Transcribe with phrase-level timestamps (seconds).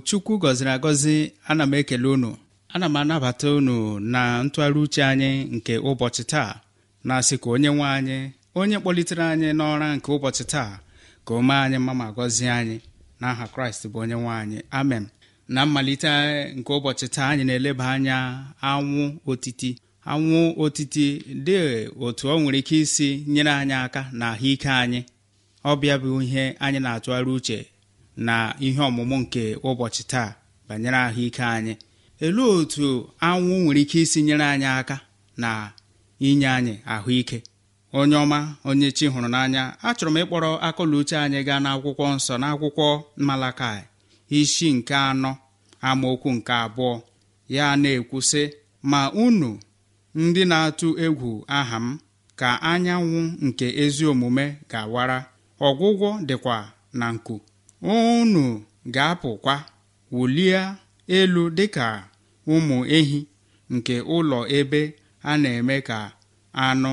[0.00, 2.36] Chukwu gọziri agọzi ana m ekele unu.
[2.68, 6.54] Ana m anabata unu na ntụgharị uche anyị nke ụbọchị taa.
[7.04, 8.18] Na-asị ka onye nwe anyị
[8.54, 10.78] onye kpọlitere anyị n'ọra nke ụbọchị taa
[11.26, 12.76] ka o mee anyị mma ma gọzie anyị.
[13.20, 14.58] N'aha kraịst bụ onye nwe anyị.
[14.70, 15.04] Amen.
[15.48, 16.10] Na mmalite
[16.56, 18.16] nke ụbọchị taa anyị na-eleba anya
[18.62, 19.70] anwụ otiti.
[20.10, 21.06] Anwụ otiti
[21.46, 21.56] dị
[22.00, 25.00] otu ọ nwere ike isi nyere anyị aka na ahụike anyị.
[25.70, 27.58] Ọbịa bụ ihe anyị na-atụgharị uche
[28.26, 28.34] na
[28.66, 30.28] ihe ọmụmụ nke ụbọchị taa
[30.68, 31.74] banyere ahụike anyị.
[32.24, 32.86] Elu otu
[33.26, 34.96] anwụ nwere ike isi nyere anyị aka
[35.42, 35.50] na
[36.28, 37.38] inye anyị ahụike?
[37.98, 38.38] Onye ọma
[38.68, 42.86] onye chi hụrụ n'anya achọrọ m ịkpọrọ akọla anyị gaa n'akwụkwọ nsọ n'akwụkwọ
[43.26, 43.80] Malakai
[44.38, 45.30] isi nke anọ
[45.88, 46.92] amaokwu nke abụọ.
[47.56, 48.42] Ya na-ekwu sị
[48.90, 49.50] ma unu
[50.22, 51.98] ndị na-atụ egwu aha m
[52.40, 55.18] ka anyanwụ nke ezi omume ga-awara.
[55.66, 56.56] Ọgwụgwọ dịkwa
[56.98, 57.34] na nku.
[57.94, 58.62] Unu
[58.94, 59.54] ga-apụkwa
[60.12, 60.60] wulie
[61.16, 61.86] elu dịka
[62.52, 63.20] ụmụ ehi
[63.74, 64.80] nke ụlọ ebe
[65.30, 65.98] a na-eme ka
[66.66, 66.92] anụ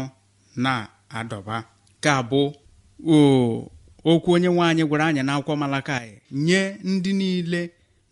[0.64, 1.58] na-adọba.
[2.04, 2.42] Ka bụ
[4.12, 6.07] okwu onye nwe anyị gwara anyị n'akwụkwọ Malakai
[6.45, 7.62] nye ndị niile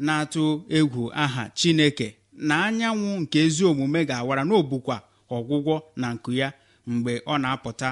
[0.06, 0.44] na-atụ
[0.78, 2.08] egwu aha Chineke
[2.48, 4.96] na anyanwụ nke ezi omume ga-awara n'obukwa
[5.36, 6.48] ọgwụgwọ na nku ya
[6.92, 7.90] mgbe ọ na-apụta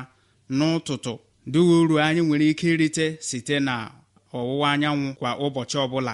[0.58, 1.14] n'ụtụtụ.
[1.52, 3.76] Dị uru anyị nwere ike irite site na
[4.38, 6.14] ọwụwa anyanwụ kwa ụbọchị ọbụla.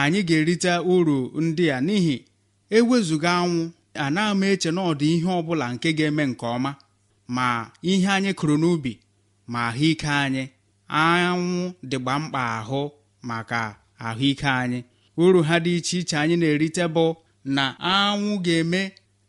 [0.00, 2.16] Anyị ga-erite uru ndị a n'ihi
[2.76, 3.60] ewezụga anwụ
[4.04, 6.70] anaghị m eche na ọdụ ihe ọbụla nke ga-eme nke ọma.
[7.36, 7.46] Ma
[7.90, 8.92] ihe anyị kụrụ n'ubi
[9.52, 10.42] ma ahụike anyị
[10.88, 12.80] anwụ dịgba mkpa ahụ
[13.28, 13.60] maka
[14.06, 14.80] ahụike anyị.
[15.22, 17.04] Uru ha dị iche iche anyị na-erite bụ
[17.44, 17.64] na
[17.94, 18.82] anwụ ga-eme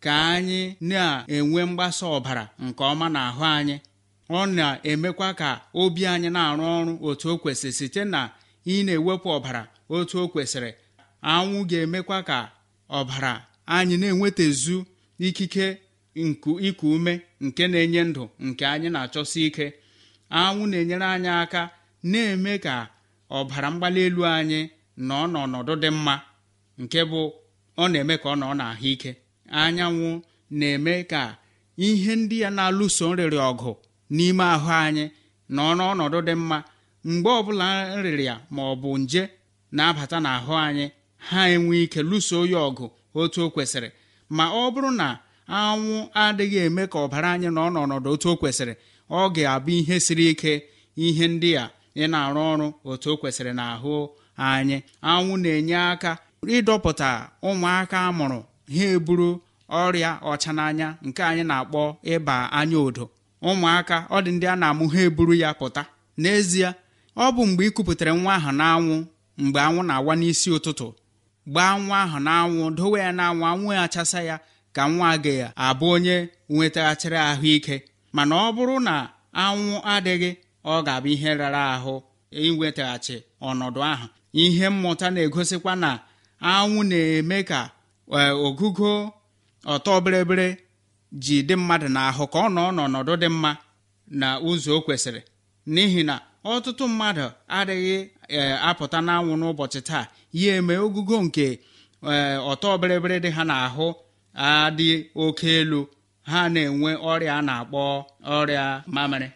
[0.03, 0.59] ka anyị
[0.89, 3.75] na-enwe mgbasa ọbara nke ọma n'ahụ anyị.
[4.29, 5.49] Ọ na-emekwa ka
[5.81, 8.21] obi anyị na-arụ ọrụ otu o kwesịrị site na
[8.73, 9.61] ị na-ewepụ ọbara
[9.95, 10.71] otu o kwesịrị.
[11.33, 12.37] Anwụ ga-emekwa ka
[12.97, 13.31] ọbara
[13.75, 14.77] anyị na-enwetazu
[15.27, 15.65] ikike
[16.67, 17.13] iku ume
[17.45, 19.65] nke na-enye ndụ nke anyị na-achọsi ike.
[20.39, 21.61] Anwụ na-enyere anyị aka
[22.11, 22.75] na-eme ka
[23.37, 24.59] ọbara mgbali elu anyị
[25.07, 26.15] nọ n'ọnọdụ dị mma
[26.81, 27.21] nke bụ
[27.81, 29.11] ọ na-eme ka ọ nọ n'ahụike.
[29.61, 30.09] Anyanwụ
[30.59, 31.21] na-eme ka
[31.85, 33.71] ihe ndị ya na-alụso nrịrị ọgụ
[34.15, 35.05] n'ime ahụ anyị
[35.55, 36.57] nọ n'ọnọdụ dị mma.
[37.09, 37.67] Mgbe ọbụla
[37.97, 39.23] nrịrị ya ma ọ bụ nje
[39.75, 40.85] na-abata n'ahụ anyị
[41.27, 42.85] ha enwe ike lụso ya ọgụ
[43.19, 43.89] otu o kwesịrị.
[44.37, 45.07] Ma ọ bụrụ na
[45.59, 45.93] anwụ
[46.23, 48.73] adịghị eme ka ọbara anyị nọ n'ọnọdụ otu o kwesịrị
[49.19, 50.51] ọ ga-abụ ihe siri ike
[51.05, 51.65] ihe ndị a
[52.01, 53.93] ị na-arụ ọrụ otu o kwesịrị n'ahụ
[54.49, 54.77] anyị.
[55.11, 56.11] Anwụ na-enye aka
[56.55, 57.09] ịdọpụta
[57.47, 58.39] ụmụaka amụrụ
[58.75, 59.29] ha eburu
[59.81, 61.81] ọrịa ọcha n'anya nke anyị na-akpọ
[62.13, 63.05] ịba anya odo.
[63.49, 65.81] Ụmụaka ọ dị ndị a na-amụ ha eburu ya pụta.
[66.21, 66.69] N'ezie
[67.17, 68.95] ọ bụ mgbe ị kupụtara nwa ahụ n'anwụ
[69.43, 70.87] mgbe anwụ na-awa n'isi ụtụtụ
[71.51, 74.35] gbaa nwa ahụ n'anwụ dowe ya n'anwụ anwụ achasa ya
[74.75, 75.33] ka nwa gị
[75.65, 76.15] abụ onye
[76.53, 77.75] nwetaghachiri ahụike.
[78.15, 78.93] Mana ọ bụrụ na
[79.43, 80.31] anwụ adịghị
[80.65, 81.93] ọ ga-abụ ihe rara ahụ
[82.45, 83.15] inwetaghachi
[83.49, 84.05] ọnọdụ ahụ.
[84.43, 85.89] Ihe mmụta na-egosikwa na
[86.51, 87.59] anwụ na-eme ka
[88.45, 88.91] ogugo
[89.73, 90.47] ọtọ bịrịbịrị
[91.23, 93.51] ji dị mmadụ n'ahụ ka ọ nọ n'ọnọdụ dị mma
[94.19, 95.21] na ụzọ o kwesịrị.
[95.73, 96.15] N'ihi na
[96.53, 97.25] ọtụtụ mmadụ
[97.57, 97.97] adịghị
[98.67, 100.03] apụta n'anwụ n'ụbọchị taa.
[100.41, 101.45] Ya eme ogugo nke
[102.51, 103.85] ọtọ bịrịbịrị dị ha n'ahụ
[104.47, 104.87] adị
[105.23, 105.79] oke elu.
[106.31, 107.81] Ha na-enwe ọrịa a na-akpọ
[108.37, 108.63] ọrịa
[108.93, 109.27] mamịrị.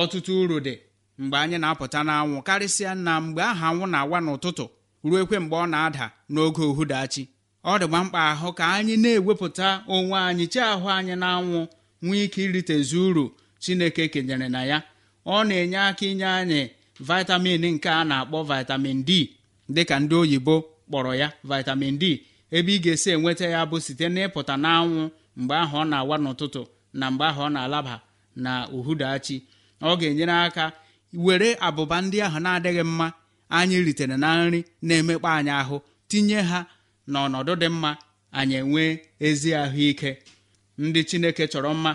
[0.00, 0.74] Ọtụtụ uru dị
[1.18, 2.36] mgbe anyị na-apụta n'anwụ.
[2.46, 4.64] Karịsịa na mgbe ahụ anwụ na-awa n'ụtụtụ
[5.08, 7.22] ruo ekwe mgbe ọ na-ada n'oge uhudachi
[7.70, 11.58] ọ dịgba mkpa ahụ ka anyị na-ewepụta onwe anyị chi ahụ anyị n'anwụ
[12.04, 13.24] nwee ike iritezi uru
[13.62, 14.78] chineke kenyere na ya.
[15.26, 16.60] Ọ na-enye aka inye anyị
[17.08, 19.10] vitamin nke a na-akpọ vitamin d
[19.74, 20.54] dịka ndị oyibo
[20.88, 22.04] kpọrọ ya vitamin d.
[22.56, 25.00] Ebe ị ga-esi enweta ya bụ site n'ịpụta n'anwụ
[25.38, 26.62] mgbe ahụ ọ na-awa n'ụtụtụ
[26.98, 27.94] na mgbe ahụ ọ na-alaba
[28.44, 29.36] na uhudachi.
[29.82, 30.64] Ọ ga-enyere aka
[31.24, 33.06] were abụba ndị ahụ na-adịghị mma
[33.56, 35.76] anyị ritere na nri na-emekpa anyị ahụ
[36.10, 36.58] tinye ha
[37.12, 37.90] n'ọnọdụ dị mma
[38.38, 38.90] anyị enwee
[39.26, 40.10] ezi ahụike.
[40.78, 41.92] Ndị chineke chọrọ mma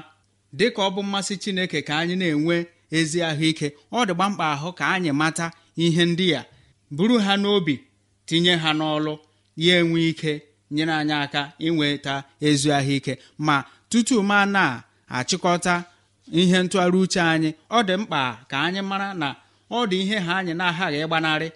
[0.58, 2.56] dị ka ọ bụ mmasị chineke ka anyị na-enwe
[2.98, 3.68] ezi ahụike
[3.98, 5.46] ọ dịgba mkpa ahụ ka anyị mata
[5.84, 6.42] ihe ndị a.
[6.96, 7.76] Buru ha n'obi
[8.28, 9.14] tinye ha n'ọlụ
[9.66, 10.32] ya enwe ike
[10.74, 12.14] nyere anyị aka inweta
[12.48, 13.14] ezi ahụike.
[13.46, 13.56] Ma
[13.90, 15.74] tutu ma na-achịkọta
[16.40, 19.28] ihe ntụgharị uche anyị ọ dị mkpa ka anyị mara na
[19.72, 21.48] ọ dị ihe ha anyị na-aghaghị ịgbanarị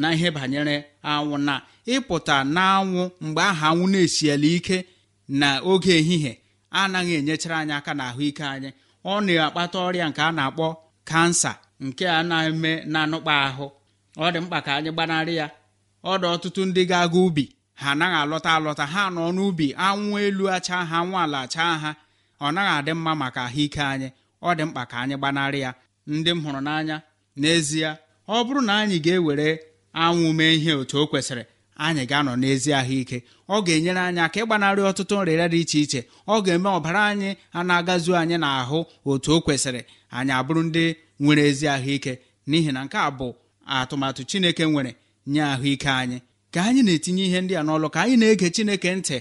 [0.00, 0.76] na ihe banyere
[1.10, 1.54] anwụ na
[1.92, 4.78] ịpụta n'anwụ mgbe ahụ anwụ na-esiela ike
[5.40, 6.32] na oge ehihie
[6.80, 8.70] anaghị enyechara anyị aka na ahụike anyị.
[9.04, 10.66] Ọ na-akpata ọrịa nke a na-akpọ
[11.08, 11.52] kansa
[11.84, 13.66] nke a na-eme na-anụkpa ahụ.
[14.24, 15.46] Ọ dị mkpa ka anyị gbanarị ya.
[16.10, 17.44] Ọ dị ọtụtụ ndị ga-aga ubi
[17.80, 18.84] ha anaghị alọta alọta.
[18.92, 21.90] Ha nọ n'ubi anwụ elu acha ha anwụ ala chaa ha
[22.44, 24.08] ọ naghị adị mma maka ahụike anyị.
[24.42, 25.70] Ọ dị mkpa ka anyị gbanarị ya.
[26.12, 26.96] Ndị m hụrụ n'anya
[27.40, 27.90] n'ezie
[28.28, 29.48] ọ bụrụ na anyị ga-ewere
[30.02, 31.44] anwụ mee ihe otu o kwesịrị
[31.76, 33.18] anyị ga-anọ n'ezi ahụike.
[33.48, 36.00] Ọ ga-enyere anyị aka ịgbanarị ọtụtụ nrịrịa dị iche iche.
[36.28, 38.78] Ọ ga-eme ọbara anyị a na-agazu anyị n'ahụ
[39.10, 39.80] otu o kwesịrị.
[40.16, 40.84] Anyị abụrụ ndị
[41.20, 42.12] nwere ezi ahụike.
[42.48, 43.28] N'ihi na nke a bụ
[43.66, 44.92] atụmatụ chineke nwere
[45.32, 46.18] nye ahụike anyị.
[46.52, 49.16] Ka anyị na-etinye ihe ndị a n'ọlụ ka anyị na-ege chineke ntị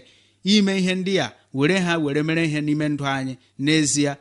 [0.53, 3.33] ime ihe ndị a were ha were mere ihe n'ime ndụ anyị.
[3.63, 4.11] N'ezie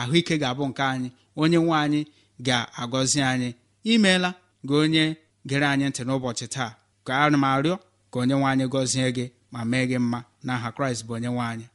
[0.00, 1.08] ahụike ga-abụ nke anyị.
[1.40, 2.00] Onye nwe anyị
[2.46, 3.50] ga-agọzi anyị.
[3.92, 4.30] Imeela
[4.66, 5.04] gị onye
[5.48, 6.70] gere anyị ntị n'ụbọchị taa.
[7.08, 7.74] Ka ana m arịọ
[8.12, 10.18] ka onye nwe anyị gọzie gị ma mee gị mma.
[10.46, 11.66] N'aha kraịst bụ onye nwe anyị.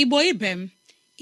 [0.00, 0.60] Igbo ibe m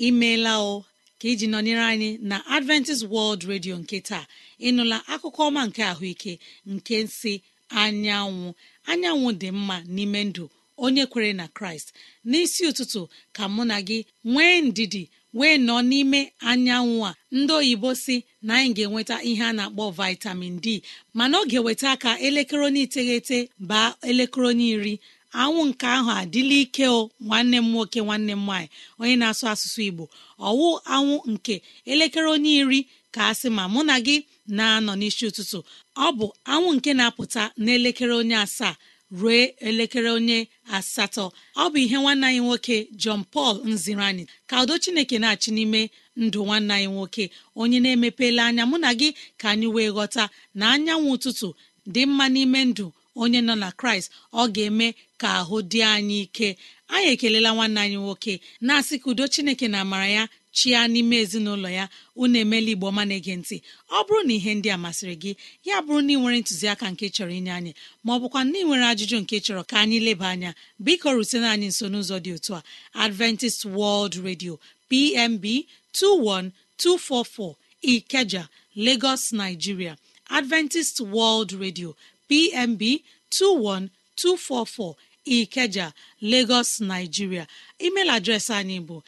[0.07, 0.85] imeela o
[1.21, 4.25] ka iji nọnyere anyị na adventist world radio nke taa.
[4.69, 6.33] Ịnụla akụkọ ọma nke ahụike
[6.73, 7.33] nke si
[7.81, 8.47] anyanwụ.
[8.91, 10.45] Anyanwụ dị mma n'ime ndụ
[10.85, 11.89] onye kwere na kraịst.
[12.31, 13.01] N'isi ụtụtụ
[13.37, 13.99] ka mụ na gị
[14.33, 15.03] nwee ndidi
[15.39, 17.15] wee nọ n'ime anyanwụ a.
[17.37, 20.83] Ndị oyibo si na anyị ga-enweta ihe a na-akpọ vitamin d
[21.17, 23.39] mana ọ ga-eweta aka elekere onye iteghete
[23.69, 24.95] baa elekere onye iri.
[25.41, 28.69] Anwụ nke ahụ adịla ike o nwanne m nwoke nwanne m nwaanyị
[29.01, 30.05] onye na-asụ asụsụ igbo.
[30.49, 31.55] Ọwụ anwụ nke
[31.91, 32.81] elekere onye iri
[33.15, 34.17] ka a sị ma mụ na gị
[34.57, 35.59] na-anọ n'isi ụtụtụ.
[35.97, 38.75] Ọ bụ anwụ nke na-apụta n'elekere onye asaa
[39.19, 39.31] ruo
[39.69, 40.39] elekere onye
[40.77, 41.25] asatọ.
[41.57, 44.25] Ọ bụ ihe nwanne anyị nwoke John Paul nziri anyị.
[44.49, 45.81] Ka udo Chineke na-achị n'ime
[46.25, 47.25] ndụ nwanne anyị nwoke
[47.61, 48.65] onye na-emepela anya.
[48.71, 49.09] Mụ na gị
[49.41, 50.23] ka anyị wee ghọta
[50.59, 51.49] na anyanwụ ụtụtụ
[51.93, 52.87] dị mma n'ime ndụ
[53.23, 54.89] onye nọ na kraịst ọ ga-eme
[55.21, 56.49] ka ahụ dị anyị ike.
[56.95, 58.35] Anyị ekelela nwanne anyị nwoke
[58.67, 60.25] na-asị ka udo chineke na amara ya
[60.57, 61.85] chia n'ime ezinụlọ ya.
[62.23, 63.57] Unu emela igbo ọma na-ege ntị.
[63.91, 65.33] Ọ bụrụ na ihe ndị a masịrị gị
[65.69, 67.73] ya bụrụ na ị nwere ntụziaka nke chọrọ inye anyị
[68.05, 70.51] ma ọ bụkwa na nwere ajụjụ nke chọrọ ka anyị leba anya
[70.85, 72.61] biko rutena anyị nso n'ụzọ dị otu a.
[73.05, 74.53] Adventist World Radio
[74.91, 75.45] PMB
[75.93, 77.55] 21244
[77.93, 78.43] Ikeja
[78.85, 79.95] Lagos Nigeria.
[80.31, 81.95] Adventist World Radio
[82.29, 82.83] PMB
[83.31, 84.95] 21244
[85.27, 85.93] Ikeja
[86.23, 87.47] Lagos Nigeria.
[87.81, 89.03] Email adreesị anyị bụ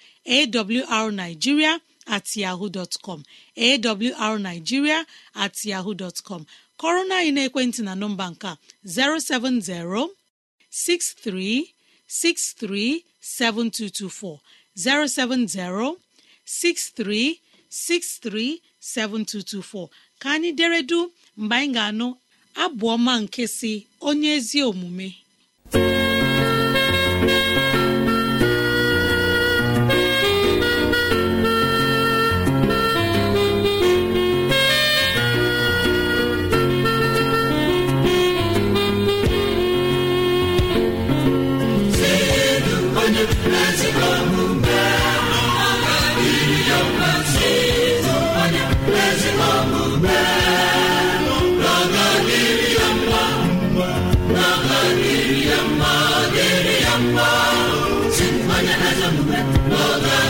[0.89, 3.23] awrnigeria at yahoo dot com
[3.57, 5.55] awrnigeria at
[6.25, 6.45] com.
[6.79, 10.09] Kọrọ anyị n'ekwentị na nọmba nke a 070
[10.71, 14.39] 6363 7224
[14.77, 15.97] 070
[16.47, 21.00] 6363 7224 ka anyị deredu
[21.37, 22.09] mgbe anyị ga-anụ
[22.54, 25.09] abụ ọma nke si onye ezi omume.
[60.07, 60.29] Ezi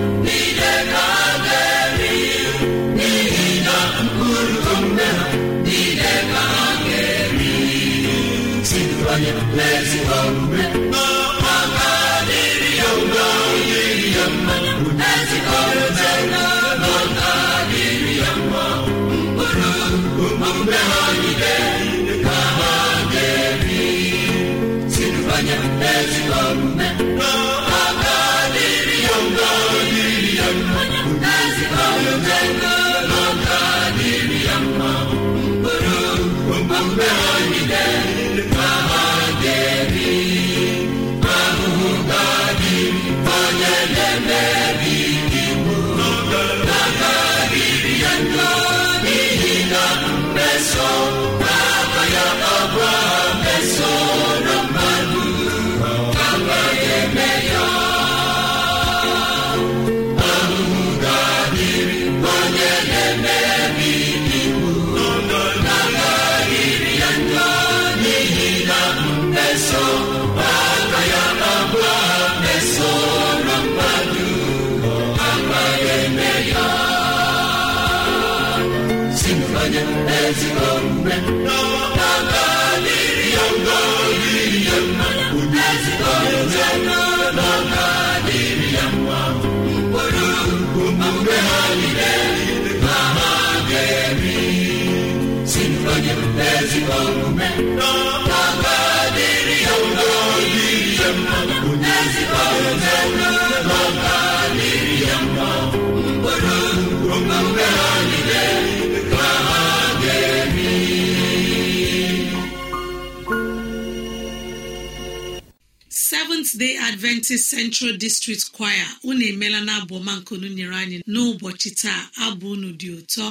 [115.89, 121.69] seventh day adventist central district choir unu emela na abụ ọma nkunu nyere anyị n'ụbọchị
[121.81, 123.25] taa abụ unu dị ụtọ.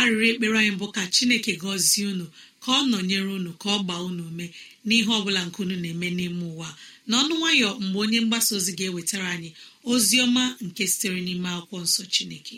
[0.00, 2.26] Arịrị ekpere anyị bụ ka chineke gọzie unu
[2.66, 4.46] ka ọ nọnyere unu ka ọ gbaa unu ume
[4.86, 6.68] n'ihe ọbụla nkunu na-eme n'ime ụwa.
[7.08, 9.50] N'ọnụ nwayọ mgbe onye mgbasa ozi ga-ewetara anyị
[9.92, 12.56] ozi ọma nke sitere n'ime akwụkwọ nsọ chineke.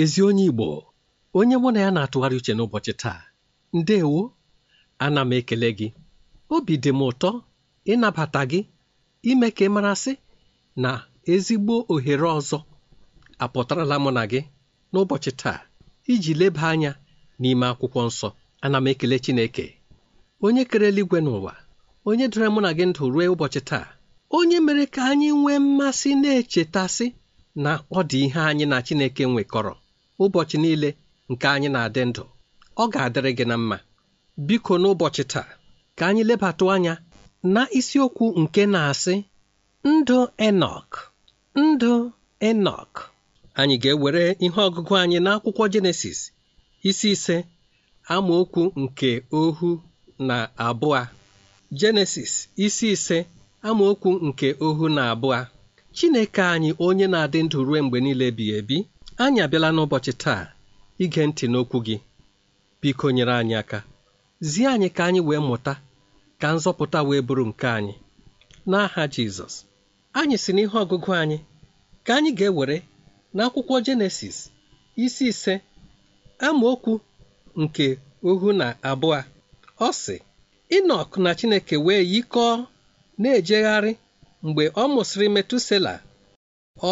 [0.00, 0.68] Ezi onye Igbo
[1.38, 3.20] onye mụ na ya na-atụgharị uche n'ụbọchị taa
[3.78, 4.20] ndewo
[5.04, 5.88] ana m ekele gị.
[6.54, 7.30] Obi dị m ụtọ
[7.92, 8.60] ịnabata gị
[9.30, 10.12] ime ka ị marasị
[10.82, 10.90] na
[11.32, 12.58] ezigbo ohere ọzọ
[13.44, 14.40] apụtarala mụ na gị
[14.92, 15.58] n'ụbọchị taa
[16.12, 16.92] iji leba anya
[17.40, 18.28] n'ime akwụkwọ nsọ.
[18.64, 19.64] Ana m ekele Chineke
[20.44, 21.52] onye kere eluigwe n'ụwa
[22.08, 23.86] onye dere mụ na gị ndụ ruo ụbọchị taa
[24.36, 27.06] onye mere ka anyị nwee mmasị na-echetasị
[27.64, 29.74] na ọ dị ihe anyị na Chineke nwekọrọ.
[30.22, 30.90] Ụbọchị niile
[31.30, 32.22] nke anyị na-adị ndụ
[32.82, 33.76] ọ ga-adịrị gị na mma.
[34.46, 35.48] Biko n'ụbọchị taa
[35.96, 36.94] ka anyị lebatụ anya
[37.54, 39.14] na isiokwu nke na-asị
[39.90, 40.90] ndụ Enọk
[41.62, 41.92] ndụ
[42.48, 42.92] Enọk
[43.60, 46.20] anyị ga-ewere ihe ọgụgụ anyị n'akwụkwọ Jenesis
[46.88, 47.36] isi ise
[48.14, 49.70] amaokwu nke ohu
[50.28, 51.00] na abụọ.
[51.80, 52.32] Jenesis
[52.64, 53.18] isi ise
[53.68, 55.38] amaokwu nke ohu na abụọ.
[55.96, 58.76] Chineke anyị onye na-adị ndụ ruo mgbe niile ebighị ebi
[59.20, 60.42] anyị abịala n'ụbọchị taa
[61.04, 61.96] ige ntị n'okwu gị.
[62.80, 63.78] Biko nyere anyị aka.
[64.50, 65.74] Zie anyị ka anyị wee mụta
[66.40, 67.94] ka nzọpụta wee bụrụ nke anyị.
[68.70, 69.54] N'aha Jizọs
[70.18, 71.38] anyị si n'ihe ọgụgụ anyị
[72.06, 72.76] ka anyị ga-ewere
[73.36, 74.38] n'akwụkwọ Jenesis
[75.04, 75.54] isi ise
[76.46, 76.92] amaokwu
[77.62, 77.86] nke
[78.28, 79.20] ohu na abụọ.
[79.80, 80.16] Ọ sị
[80.76, 82.52] Inọk na Chineke wee yikọọ
[83.20, 83.92] na-ejegharị
[84.46, 85.94] mgbe ọ mụsịrị Metusela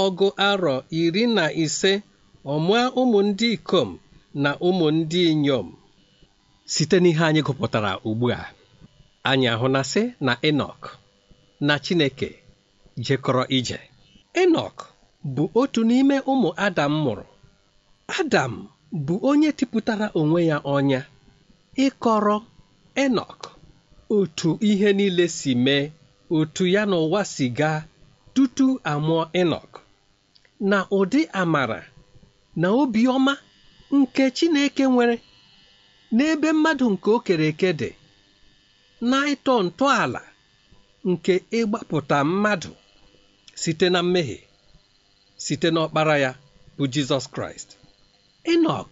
[0.02, 1.92] ọgụ arọ iri na ise.
[2.44, 3.88] Ọ mụọ ụmụ ndị ikom
[4.42, 5.66] na ụmụ ndị inyom.
[6.72, 8.40] Site n'ihe anyị gụpụtara ugbu a
[9.30, 10.80] anyị ahụnasị na Enọk
[11.66, 12.28] na Chineke
[13.04, 13.78] jekọrọ ije.
[14.42, 14.76] Enọk
[15.34, 17.24] bụ otu n'ime ụmụ Adam mụrụ.
[18.18, 18.52] Adam
[19.06, 21.00] bụ onye tipụtara onwe ya ọnya
[21.86, 22.36] ịkọrọ
[23.04, 23.38] Enọk
[24.16, 25.84] otu ihe niile si mee
[26.36, 27.78] otu ya n'ụwa si gaa
[28.34, 29.70] tutu amụọ Enọk
[30.70, 31.80] na ụdị amara
[32.60, 33.34] na obiọma
[33.98, 35.16] nke Chineke nwere
[36.16, 37.90] n'ebe mmadụ nke o kere eke dị
[39.10, 40.22] na ịtọ ntọala
[41.10, 42.70] nke ịgbapụta mmadụ
[43.62, 44.38] site na mmehie
[45.44, 46.30] site n'ọkpara ya
[46.76, 47.68] bụ Jizọs Kraịst.
[48.52, 48.90] Enọk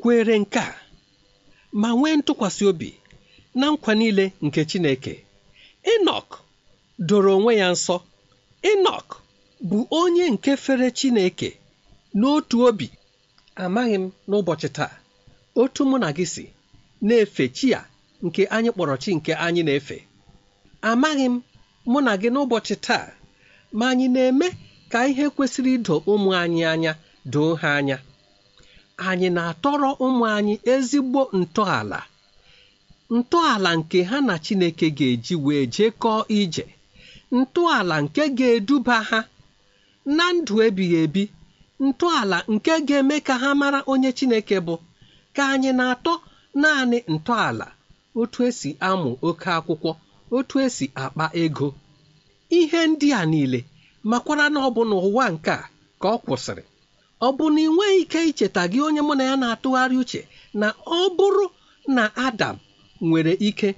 [0.00, 0.74] kwere nke a
[1.80, 2.90] ma nwee ntụkwasị obi
[3.58, 5.14] na nkwa niile nke Chineke.
[5.92, 6.28] Enọk
[7.08, 7.96] doro onwe ya nsọ.
[8.70, 9.06] Enọk
[9.68, 11.50] bụ onye nke fere Chineke
[12.18, 12.86] n'otu obi
[13.62, 14.92] amaghị m n'ụbọchị taa
[15.60, 16.44] otu mụ na gị si
[17.06, 17.82] na-efe chi a
[18.24, 19.96] nke anyị kpọrọ chi nke anyị na-efe.
[20.90, 21.36] Amaghị m
[21.90, 23.06] mụ na gị n'ụbọchị taa
[23.78, 24.46] ma anyị na-eme
[24.92, 26.92] ka ihe kwesịrị ido ụmụ anyị anya
[27.32, 27.96] doo ha anya.
[29.08, 32.00] Anyị na-atọrọ ụmụ anyị ezigbo ntọala
[33.16, 36.64] ntọala nke ha na Chineke ga-eji wee jekọọ ije
[37.38, 39.20] ntọala nke ga-eduba ha
[40.16, 41.22] na ndụ ebighị ebi
[41.86, 44.74] ntọala nke ga-eme ka ha mara onye Chineke bụ
[45.36, 46.12] ka anyị na-atọ
[46.62, 47.66] naanị ntọala.
[48.20, 49.90] Otu esi amụ oke akwụkwọ
[50.36, 51.68] otu esi akpa ego.
[52.58, 53.60] Ihe ndị a niile
[54.10, 55.64] makwara na ọ bụ n'ụwa nke a
[56.00, 56.64] ka ọ kwụsịrị.
[57.26, 60.20] Ọ bụ na ị nweghị ike icheta gị onye mụ na ya na-atụgharị uche
[60.60, 61.44] na ọ bụrụ
[61.96, 62.56] na Adam
[63.08, 63.68] nwere ike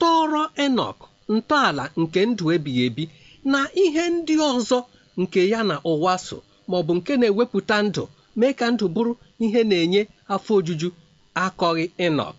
[0.00, 0.98] tọrọ Enọk
[1.34, 3.04] ntọala nke ndụ ebighị ebi
[3.52, 4.78] na ihe ndị ọzọ
[5.20, 6.38] nke ya na ụwa so.
[6.72, 8.02] Ma ọ bụ nke na-ewepụta ndụ
[8.38, 9.12] mee ka ndụ bụrụ
[9.44, 10.00] ihe na-enye
[10.34, 10.88] afọ ojuju
[11.44, 12.38] akọghị Enọk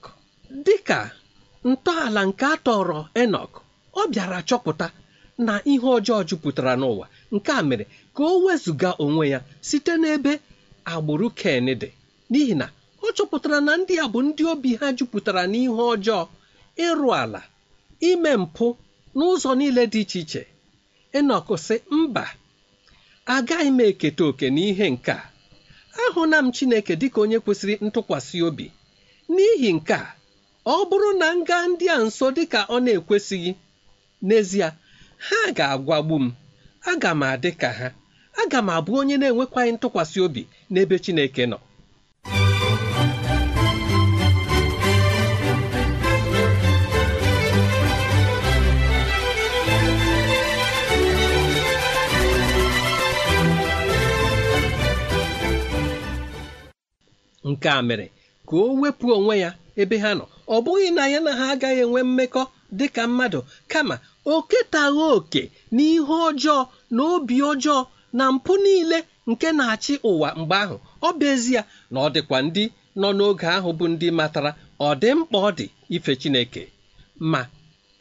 [0.65, 0.99] dịka
[1.69, 3.51] ntọala nke a tọrọ Enọk
[3.99, 4.87] ọ bịara chọpụta
[5.45, 7.05] na ihe ọjọọ jupụtara n'ụwa.
[7.35, 10.31] Nke a mere ka o wezụga onwe ya site n'ebe
[10.93, 11.89] agbụrụ Ken dị.
[12.31, 12.67] N'ihi na
[13.05, 16.21] ọ chọpụtara na ndị a bụ ndị obi ha jupụtara n'ihe ọjọọ
[16.85, 17.41] ịrụ ala
[18.09, 18.67] ime mpụ
[19.17, 20.41] n'ụzọ niile dị iche iche.
[21.17, 22.23] Enọk sị mba
[23.25, 25.23] agaghị m eketa oke n'ihe nke a.
[26.03, 28.67] Ahụna m Chineke dịka onye kwesịrị ntụkwasị obi.
[29.33, 30.15] N'ihi nke a
[30.65, 33.51] ọ bụrụ na m gaa ndị a nso dịka ọ na-ekwesịghị
[34.27, 34.67] n'ezie
[35.27, 36.25] ha ga-agwagbu m.
[36.91, 37.87] Aga m adị ka ha.
[38.41, 41.57] Aga m abụ onye na-enwekwaghị ntụkwasị obi n'ebe Chineke nọ.
[57.49, 58.05] Nke a mere
[58.47, 59.49] ka o wepụ onwe ya
[59.81, 60.25] ebe ha nọ.
[60.47, 62.41] Ọ bụghị na ya na ha agaghị enwe mmekọ
[62.77, 63.39] dị ka mmadụ
[63.71, 65.41] kama o ketaghị oke
[65.75, 66.59] n'ihe ọjọọ
[66.95, 67.79] na obi ọjọọ
[68.17, 68.97] na mpụ niile
[69.29, 70.75] nke na-achị ụwa mgbe ahụ.
[71.07, 72.63] Ọ bụ ezie na ọ dịkwa ndị
[73.01, 76.63] nọ n'oge ahụ bụ ndị matara ọ dị mkpa ọ dị ife Chineke.
[77.31, 77.41] Ma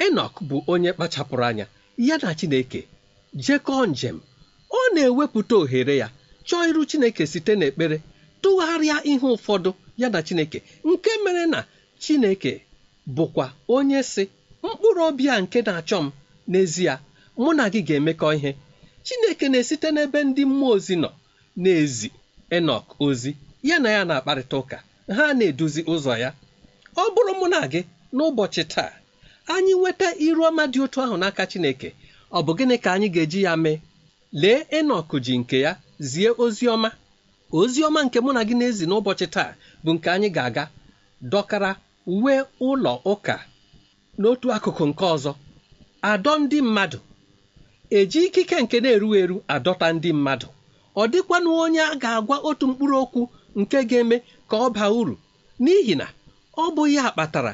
[0.04, 1.66] Enọk bụ onye kpachapụrụ anya
[2.06, 2.80] ya na Chineke
[3.44, 4.16] jekọọ njem.
[4.78, 6.08] Ọ na-ewepụta ohere ya
[6.48, 7.96] chọọ iru Chineke site n'ekpere.
[8.42, 10.58] Tụgharịa ihe ụfọdụ ya na chineke.
[10.84, 11.60] Nke mere na
[12.02, 12.52] chineke
[13.16, 14.24] bụkwa onye si
[14.62, 16.06] mkpụrụ obi a nke na-achọ m
[16.50, 16.94] n'ezie
[17.42, 18.50] mụ na gị ga-emekọ ihe.
[19.06, 21.10] Chineke na-esite n'ebe ndị mmụọ ozi nọ
[21.62, 22.08] na-ezi
[22.56, 23.30] enok ozi
[23.68, 24.76] ya na ya na-akparịta ụka
[25.16, 26.30] ha na-eduzi ụzọ ya.
[26.96, 27.80] Ọ bụrụ mụ na gị
[28.16, 28.92] n'ụbọchị taa
[29.54, 31.88] anyị nweta iru ọma dị otu ahụ n'aka chineke
[32.32, 33.78] ọ bụ gịnị ka anyị ga-eji ya mee?
[34.42, 35.72] Lee enok ji nke ya
[36.10, 36.90] zie ozi ọma.
[37.58, 39.50] Ozi ọma nke mụ na gị na-ezi n'ụbọchị taa
[39.84, 40.64] bụ nke anyị ga-aga
[41.32, 41.70] dọkara
[42.14, 42.34] uwe
[42.68, 43.34] ụlọ ụka
[44.20, 45.32] n'otu akụkụ nke ọzọ.
[46.10, 46.98] Adọ ndị mmadụ.
[47.98, 50.48] Eji ikike nke na-erughị eru adọta ndị mmadụ.
[51.00, 53.20] Ọ dịkwanụ onye a ga-agwa otu mkpụrụ okwu
[53.60, 54.16] nke ga-eme
[54.50, 55.14] ka ọ baa uru.
[55.62, 56.06] N'ihi na
[56.62, 57.52] ọ bụ ya kpatara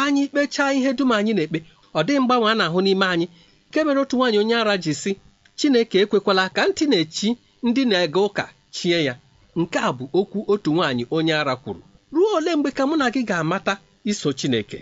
[0.00, 1.58] anyị kpechaa ihe dum anyị na-ekpe.
[1.98, 3.26] Ọ dịghị mgbanwe a na-ahụ n'ime anyị.
[3.68, 5.12] Nke mere otu nwaanyị onye ara ji si
[5.58, 7.28] Chineke ekwekwala ka ntị na-echi
[7.66, 9.14] ndị na-ege ụka chie ya.
[9.56, 11.82] Nke a bụ okwu otu nwaanyị onye ara kwuru.
[12.12, 14.78] Ruo ole mgbe ka mụ na gị ga-amata iso Chineke?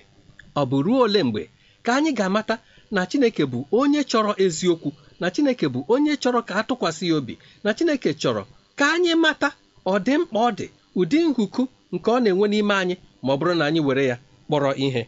[0.57, 1.43] Ọ bụ ruo ole mgbe
[1.83, 2.59] ka anyị ga-amata
[2.91, 7.35] na Chineke bụ onye chọrọ eziokwu na Chineke bụ onye chọrọ ka atụkwasị ya obi
[7.65, 8.43] na Chineke chọrọ
[8.79, 9.49] ka anyị mata
[9.87, 10.67] ọ dị mkpa ọ dị
[11.01, 14.71] ụdị nhuku nke ọ na-enwe n'ime anyị ma ọ bụrụ na anyị were ya kpọrọ
[14.85, 15.03] ihe.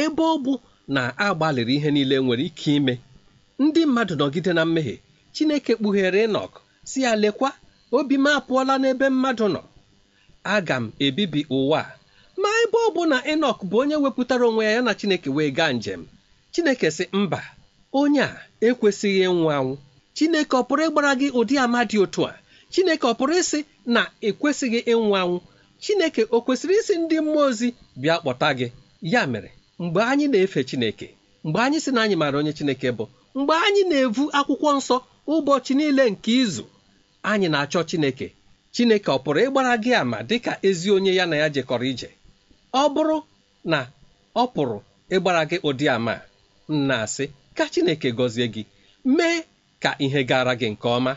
[0.00, 0.52] Ebe ọ bụ
[0.94, 2.94] na agbalịrị ihe niile nwere ike ime
[3.58, 4.96] ndị mmadụ nọgide na mmehie
[5.34, 6.52] Chineke kpughere Enọk
[6.84, 7.52] si ya lekwa
[7.98, 9.60] obi m apụọla n'ebe mmadụ nọ.
[10.54, 11.80] Aga m ebibi ụwa
[12.42, 15.72] ma ebe ọ bụ na Enọk bụ onye wepụtara onwe ya na Chineke wee gaa
[15.78, 16.02] njem.
[16.52, 17.40] Chineke sị mba
[18.00, 18.30] onye a
[18.68, 19.74] ekwesịghị ịnwụ anwụ.
[20.16, 22.32] Chineke ọ pụrụ ịgbara gị ụdị ama dị otu a?
[22.72, 23.58] Chineke ọ pụrụ ịsị
[23.94, 25.36] na ekwesịghị ịnwụ anwụ?
[25.84, 27.68] Chineke o kwesịrị isi ndị mmụọ ozi
[28.00, 28.66] bịa kpọta gị?
[29.12, 29.50] Ya mere
[29.82, 31.06] mgbe anyị na-efe Chineke
[31.44, 33.04] mgbe anyị sị na anyị maara onye Chineke bụ
[33.38, 34.96] mgbe anyị na-evu akwụkwọ nsọ
[35.32, 36.64] ụbọchị niile nke izu
[37.30, 38.26] anyị na-achọ Chineke.
[38.74, 42.08] Chineke ọ pụrụ ịgbara gị ama dịka ezi onye ya na ya jekọrọ ije?
[42.72, 43.16] Ọ bụrụ
[43.70, 43.78] na
[44.34, 44.78] ọ pụrụ
[45.14, 46.14] ịgbara gị ụdị ama
[46.88, 47.24] na-asị
[47.56, 48.62] ka Chineke gọzie gị
[49.16, 49.38] mee
[49.82, 51.12] ka ihe gara gị nke ọma.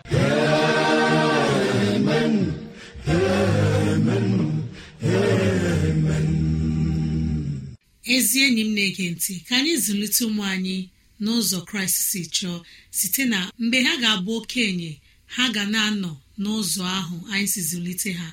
[8.16, 10.78] Ezi enyi m na-ege ntị ka anyị zụlite ụmụ anyị
[11.24, 12.56] n'ụzọ kraịst si chọọ
[12.98, 14.92] site na mgbe ha ga-abụ okenye
[15.36, 16.12] ha ga na-anọ
[16.42, 18.28] n'ụzọ ahụ anyị si zụlite ha.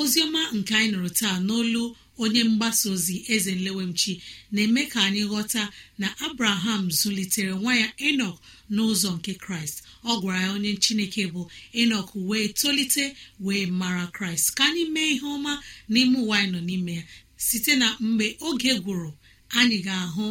[0.00, 1.82] Oziọma nke anyị nụrụ taa n'olu
[2.22, 4.12] onye mgbasa ozi eze nlewemchi
[4.52, 5.62] na-eme ka anyị ghọta
[6.00, 8.36] na abraham zụlitere nwa ya enok
[8.74, 9.76] n'ụzọ nke kraịst.
[10.10, 11.42] Ọ gwara ya onye chineke bụ
[11.80, 13.04] enok wee tolite
[13.44, 14.46] wee mara kraịst.
[14.56, 15.52] Ka anyị mee ihe ọma
[15.92, 17.04] n'ime ụwa anyị nọ n'ime ya.
[17.46, 19.10] Site na mgbe oge gwụrụ
[19.58, 20.26] anyị ga-ahụ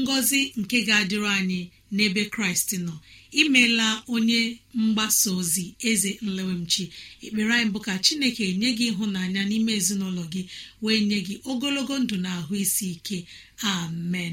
[0.00, 1.60] ngọzi nke ga-adịrị anyị
[1.96, 2.94] n'ebe kraịst nọ.
[3.40, 4.40] Imeela onye
[4.74, 6.84] mgbasa ozi eze nlewemchi.
[7.24, 10.42] Ekpere anyị bụ ka chineke nye gị ịhụnanya n'ime ezinụlọ gị
[10.82, 13.18] wee nye gị ogologo ndụ na ahụ isi ike.
[13.62, 14.32] Amen.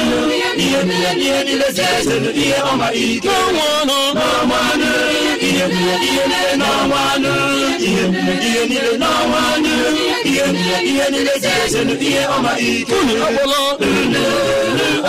[0.01, 4.89] ihe niile ihe niile ihe niile zezenu ihe ọma ike n'ọnwa anọ n'ọnwanụ
[5.47, 7.33] ihe niile n'ọnwanụ
[7.87, 8.03] ihe
[8.69, 9.73] niile n'ọnwanụ
[10.29, 13.59] ihe niile zezenu ihe ọma ike unu akpọla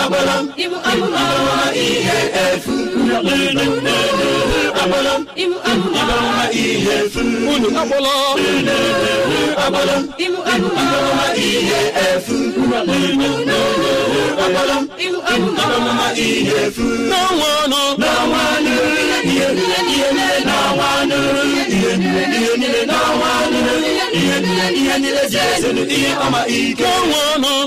[0.03, 1.23] agbala ibu amụma
[1.85, 2.73] ihe efu
[4.81, 6.05] agbala ibu amụma
[6.63, 7.19] ihe efu
[7.53, 8.13] unu akpọla
[9.63, 10.85] agbala ibu amụma
[11.47, 12.35] ihe efu
[12.77, 13.52] agbala
[15.05, 18.75] ibu amụma ihe efu n'ọnwa n'ọnwa n'ọnwanụ
[19.35, 19.77] ihe niile
[22.37, 22.81] ihe niile
[26.25, 26.83] ọma ike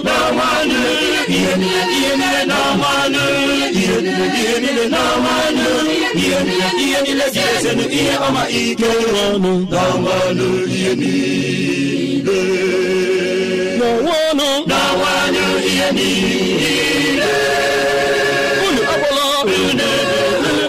[0.02, 0.84] n'ọnwa anọ
[9.72, 12.38] n'ọnwanụ ihe niile
[13.86, 17.30] n'ọnwa anọ n'ọnwanụ ihe niile.
[18.66, 19.24] Unu akpọla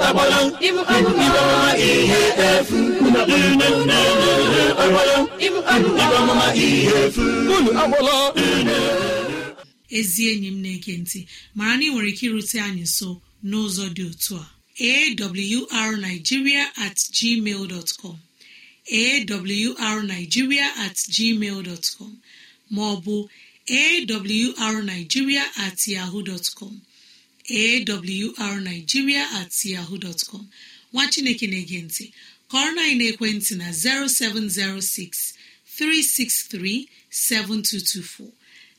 [0.07, 1.27] agbala ibu amụma
[1.89, 2.77] ihe efu.
[4.83, 7.21] Agbala ibu amụma ihe efu.
[7.55, 8.15] Unu akpọla.
[9.97, 11.19] Ezi enyi m na-ege ntị
[11.55, 13.09] mara na ị nwere ike irute anyị nso
[13.49, 14.45] n'ụzọ dị otu a.
[15.79, 18.17] Awrnigeria at gmail dot com.
[19.87, 21.63] Awrnigeria at gmail
[21.97, 22.11] com.
[22.75, 23.15] Maọbụ
[23.69, 26.23] awrnigeria at yahoo
[26.57, 26.81] com.
[27.49, 29.99] Awrnigeria at yahoo
[30.29, 30.47] com.
[30.93, 32.05] Nwa chineke na-ege ntị
[32.51, 35.33] kọrọ na ekwentị na 0706
[35.79, 38.31] 363 7224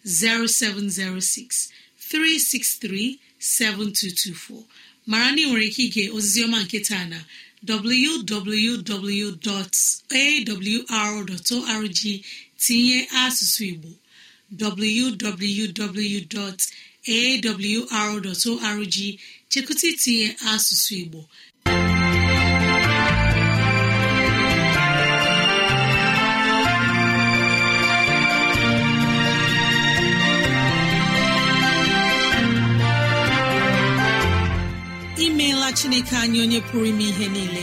[0.04, 1.68] 0706
[2.10, 4.64] 363 7224
[5.06, 7.18] mara na ị nwere ike ige oziziọma nke taa na
[7.68, 8.80] www.awr.org
[12.62, 13.90] tinye asụsụ Igbo
[14.60, 16.16] www.awr.org
[19.50, 21.20] chekụta itinye asụsụ Igbo.
[35.24, 37.62] Imeela chineke anyị onye pụrụ ime ihe niile.